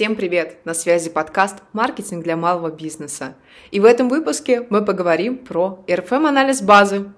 [0.00, 0.64] Всем привет!
[0.64, 3.34] На связи подкаст «Маркетинг для малого бизнеса».
[3.70, 7.12] И в этом выпуске мы поговорим про RFM-анализ базы.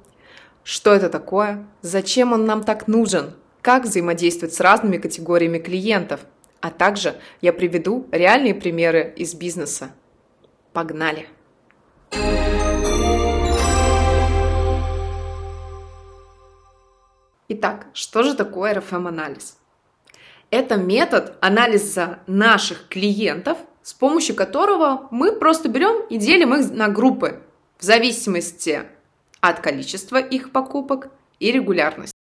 [0.65, 1.65] Что это такое?
[1.83, 3.35] Зачем он нам так нужен?
[3.61, 6.23] Как взаимодействовать с разными категориями клиентов?
[6.61, 9.93] А также я приведу реальные примеры из бизнеса.
[10.73, 11.29] Погнали!
[17.47, 19.62] Итак, что же такое RFM-анализ?
[20.53, 26.89] Это метод анализа наших клиентов, с помощью которого мы просто берем и делим их на
[26.89, 27.41] группы
[27.79, 28.83] в зависимости
[29.41, 31.09] от количества их покупок
[31.41, 32.13] и регулярности.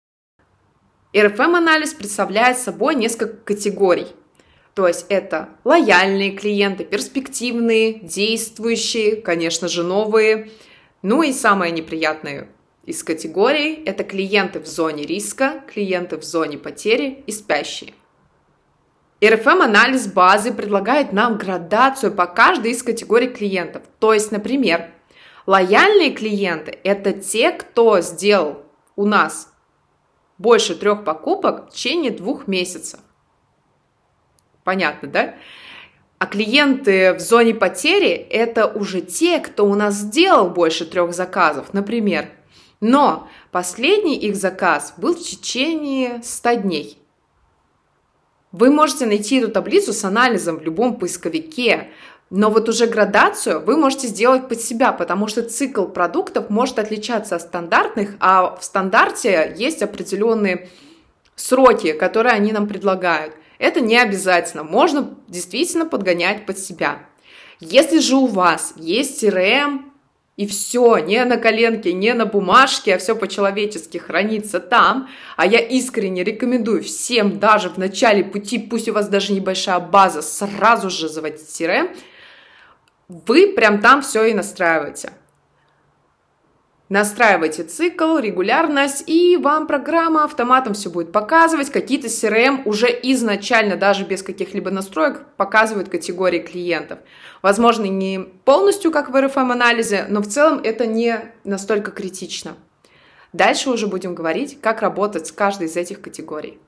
[1.12, 4.07] RFM-анализ представляет собой несколько категорий.
[4.74, 10.52] То есть это лояльные клиенты, перспективные, действующие, конечно же, новые.
[11.02, 12.47] Ну и самое неприятное
[12.87, 17.93] из категорий– это клиенты в зоне риска, клиенты в зоне потери и спящие.
[19.20, 23.82] RFM-анализ базы предлагает нам градацию по каждой из категорий клиентов.
[23.99, 24.90] То есть, например,
[25.46, 28.62] лояльные клиенты– это те, кто сделал
[28.96, 29.52] у нас
[30.38, 33.01] больше трех покупок в течение двух месяцев.
[34.65, 35.34] Понятно, да?
[36.18, 41.74] А клиенты в зоне потери– это уже те, кто у нас сделал больше трех заказов,
[41.74, 42.30] например.
[42.80, 46.99] Но последний их заказ был в течение 100 дней.
[48.52, 51.90] Вы можете найти эту таблицу с анализом в любом поисковике,
[52.30, 57.37] но вот уже градацию вы можете сделать под себя, потому что цикл продуктов может отличаться
[57.37, 60.68] от стандартных, а в стандарте есть определенные
[61.37, 63.34] сроки, которые они нам предлагают.
[63.59, 67.00] Это не обязательно, можно действительно подгонять под себя.
[67.60, 69.90] Если же у вас есть CRM,
[70.41, 75.10] и все, не на коленке, не на бумажке, а все по-человечески хранится там.
[75.37, 80.22] А я искренне рекомендую всем даже в начале пути, пусть у вас даже небольшая база,
[80.22, 81.94] сразу же заводить CRM,
[83.09, 85.12] вы прям там все и настраиваете.
[86.91, 91.71] Настраивайте цикл, регулярность, и вам программа автоматом все будет показывать.
[91.71, 96.99] Какие-то CRM уже изначально, даже без каких-либо настроек, показывают категории клиентов.
[97.43, 102.56] Возможно, не полностью, как в RFM-анализе, но в целом это не настолько критично.
[103.33, 106.59] Дальше уже будем говорить, как работать с каждой из этих категорий.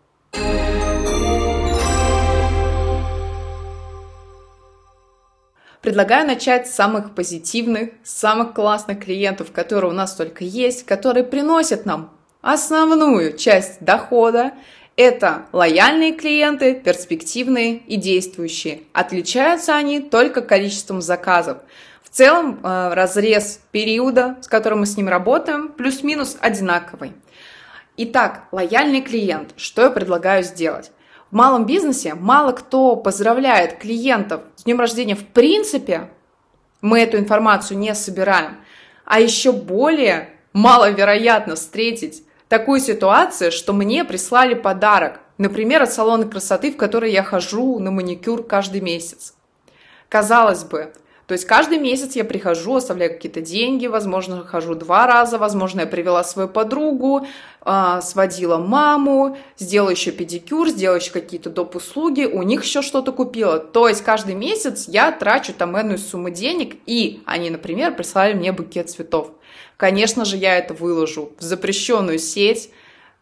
[5.82, 11.86] Предлагаю начать с самых позитивных, самых классных клиентов, которые у нас только есть, которые приносят
[11.86, 14.52] нам основную часть дохода.
[14.94, 18.82] Это лояльные клиенты, перспективные и действующие.
[18.92, 21.58] Отличаются они только количеством заказов.
[22.04, 27.12] В целом э, разрез периода, с которым мы с ним работаем, плюс-минус одинаковый.
[27.96, 29.52] Итак, лояльный клиент.
[29.56, 30.92] Что я предлагаю сделать?
[31.32, 36.10] В малом бизнесе мало кто поздравляет клиентов с днем рождения в принципе.
[36.82, 38.58] Мы эту информацию не собираем.
[39.06, 46.70] А еще более маловероятно встретить такую ситуацию, что мне прислали подарок, например, от салона красоты,
[46.70, 49.34] в который я хожу на маникюр каждый месяц.
[50.10, 50.92] Казалось бы,
[51.32, 55.86] то есть каждый месяц я прихожу, оставляю какие-то деньги, возможно, хожу два раза, возможно, я
[55.86, 57.26] привела свою подругу,
[57.62, 61.74] а, сводила маму, сделала еще педикюр, сделала еще какие-то доп.
[61.74, 63.58] услуги, у них еще что-то купила.
[63.58, 68.52] То есть каждый месяц я трачу там энную сумму денег, и они, например, прислали мне
[68.52, 69.30] букет цветов.
[69.78, 72.68] Конечно же, я это выложу в запрещенную сеть,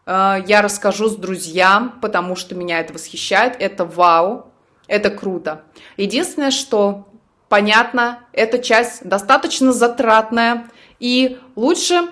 [0.05, 4.51] а, я расскажу с друзьям, потому что меня это восхищает, это вау,
[4.87, 5.63] это круто.
[5.95, 7.07] Единственное, что
[7.51, 10.69] понятно, эта часть достаточно затратная,
[11.01, 12.03] и лучше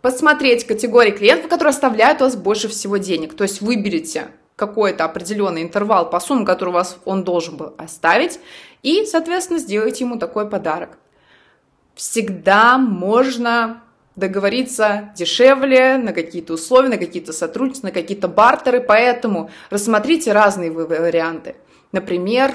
[0.00, 3.34] посмотреть категории клиентов, которые оставляют у вас больше всего денег.
[3.34, 8.40] То есть выберите какой-то определенный интервал по сумме, который у вас он должен был оставить,
[8.82, 10.96] и, соответственно, сделайте ему такой подарок.
[11.94, 13.82] Всегда можно
[14.16, 21.56] договориться дешевле на какие-то условия, на какие-то сотрудничества, на какие-то бартеры, поэтому рассмотрите разные варианты.
[21.92, 22.54] Например,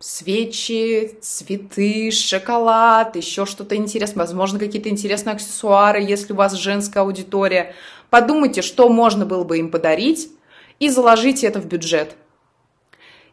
[0.00, 7.74] свечи, цветы, шоколад, еще что-то интересное, возможно, какие-то интересные аксессуары, если у вас женская аудитория.
[8.08, 10.30] Подумайте, что можно было бы им подарить,
[10.78, 12.16] и заложите это в бюджет.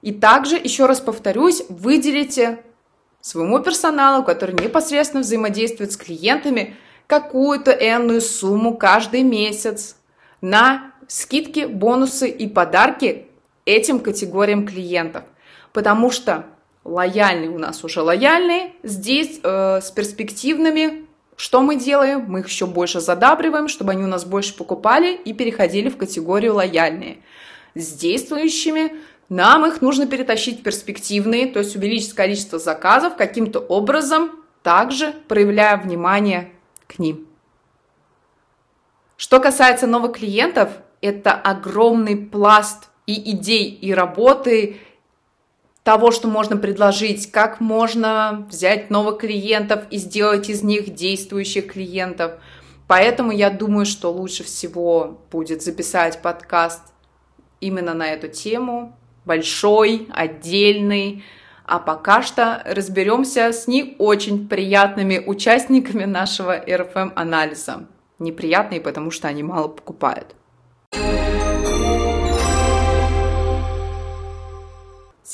[0.02, 2.60] И также, еще раз повторюсь, выделите
[3.22, 6.76] своему персоналу, который непосредственно взаимодействует с клиентами,
[7.08, 9.96] какую-то энную сумму каждый месяц
[10.42, 13.28] на скидки, бонусы и подарки
[13.66, 15.24] этим категориям клиентов.
[15.72, 16.46] Потому что
[16.88, 21.08] лояльные у нас уже лояльные, здесь э, с перспективными
[21.38, 22.26] что мы делаем?
[22.28, 26.56] Мы их еще больше задабриваем, чтобы они у нас больше покупали и переходили в категорию
[26.56, 27.20] лояльные.
[27.76, 28.94] С действующими
[29.30, 34.32] нам их нужно перетащить в перспективные, то есть увеличить количество заказов каким-то образом,
[34.64, 36.52] также проявляя внимание
[36.88, 37.28] к ним.
[39.16, 44.78] Что касается новых клиентов, это огромный пласт и идей, и работы,
[45.88, 52.34] того, что можно предложить, как можно взять новых клиентов и сделать из них действующих клиентов.
[52.88, 56.82] Поэтому я думаю, что лучше всего будет записать подкаст
[57.62, 61.24] именно на эту тему, большой, отдельный,
[61.66, 67.88] а пока что разберемся с не очень приятными участниками нашего РФМ-анализа.
[68.20, 70.36] Неприятные, потому что они мало покупают.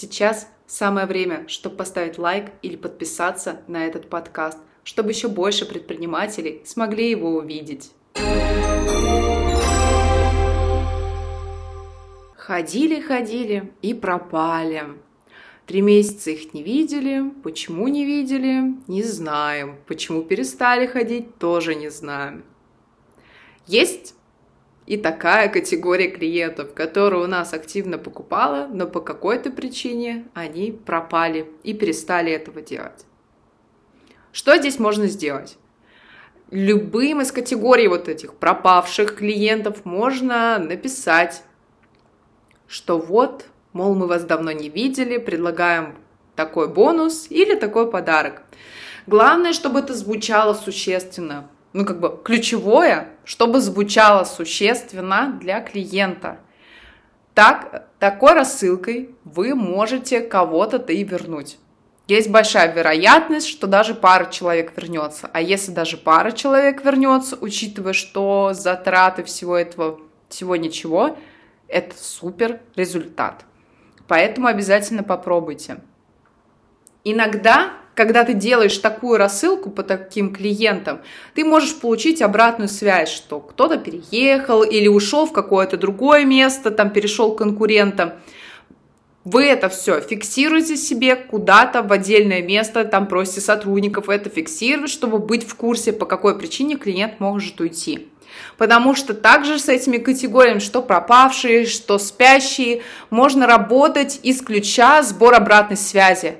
[0.03, 6.61] Сейчас самое время, чтобы поставить лайк или подписаться на этот подкаст, чтобы еще больше предпринимателей
[6.65, 7.91] смогли его увидеть.
[12.35, 14.83] Ходили, ходили и пропали.
[15.67, 17.23] Три месяца их не видели.
[17.41, 18.75] Почему не видели?
[18.87, 19.77] Не знаем.
[19.87, 21.37] Почему перестали ходить?
[21.37, 22.43] Тоже не знаем.
[23.67, 24.15] Есть
[24.85, 31.49] и такая категория клиентов, которая у нас активно покупала, но по какой-то причине они пропали
[31.63, 33.05] и перестали этого делать.
[34.31, 35.57] Что здесь можно сделать?
[36.51, 41.43] Любым из категорий вот этих пропавших клиентов можно написать,
[42.67, 45.95] что вот, мол, мы вас давно не видели, предлагаем
[46.35, 48.43] такой бонус или такой подарок.
[49.07, 51.49] Главное, чтобы это звучало существенно.
[51.73, 56.39] Ну, как бы ключевое, чтобы звучало существенно для клиента.
[57.33, 61.57] Так, такой рассылкой вы можете кого-то-то и вернуть.
[62.07, 65.29] Есть большая вероятность, что даже пара человек вернется.
[65.33, 71.17] А если даже пара человек вернется, учитывая, что затраты всего этого, всего ничего,
[71.67, 73.45] это супер результат.
[74.07, 75.77] Поэтому обязательно попробуйте.
[77.05, 81.01] Иногда, когда ты делаешь такую рассылку по таким клиентам,
[81.35, 86.89] ты можешь получить обратную связь, что кто-то переехал или ушел в какое-то другое место, там
[86.89, 88.13] перешел к конкурентам.
[89.23, 95.19] Вы это все фиксируете себе куда-то в отдельное место, там просите сотрудников это фиксировать, чтобы
[95.19, 98.09] быть в курсе, по какой причине клиент может уйти.
[98.57, 102.81] Потому что также с этими категориями, что пропавшие, что спящие,
[103.11, 106.35] можно работать из ключа сбор обратной связи.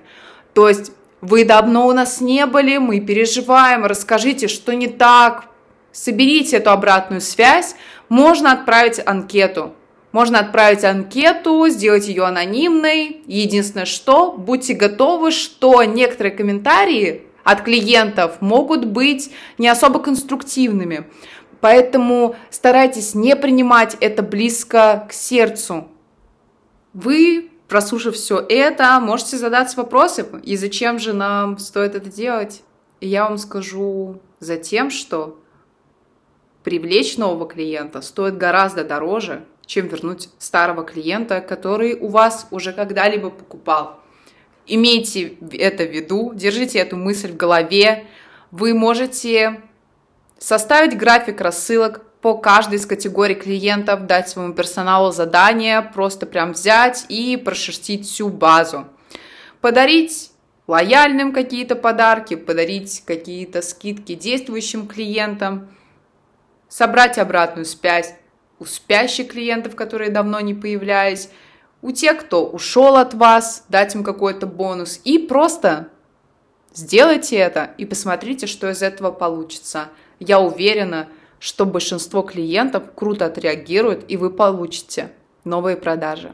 [0.54, 0.92] То есть
[1.24, 5.46] вы давно у нас не были, мы переживаем, расскажите, что не так,
[5.94, 7.76] соберите эту обратную связь,
[8.10, 9.74] можно отправить анкету.
[10.12, 13.22] Можно отправить анкету, сделать ее анонимной.
[13.26, 21.06] Единственное, что будьте готовы, что некоторые комментарии от клиентов могут быть не особо конструктивными.
[21.62, 25.88] Поэтому старайтесь не принимать это близко к сердцу.
[26.92, 32.62] Вы, прослушав все это, можете задаться вопросом, и зачем же нам стоит это делать?
[33.00, 35.40] И я вам скажу за тем, что
[36.64, 43.30] привлечь нового клиента стоит гораздо дороже, чем вернуть старого клиента, который у вас уже когда-либо
[43.30, 44.00] покупал.
[44.66, 48.06] Имейте это в виду, держите эту мысль в голове.
[48.52, 49.62] Вы можете
[50.38, 57.06] составить график рассылок по каждой из категорий клиентов, дать своему персоналу задание, просто прям взять
[57.10, 58.88] и прошерстить всю базу.
[59.60, 60.32] Подарить
[60.66, 65.68] лояльным какие-то подарки, подарить какие-то скидки действующим клиентам,
[66.70, 68.16] собрать обратную связь
[68.58, 71.30] у спящих клиентов, которые давно не появлялись,
[71.82, 75.90] у тех, кто ушел от вас, дать им какой-то бонус и просто
[76.74, 79.90] сделайте это и посмотрите, что из этого получится.
[80.22, 81.10] Я уверена,
[81.44, 85.12] что большинство клиентов круто отреагирует и вы получите
[85.44, 86.32] новые продажи.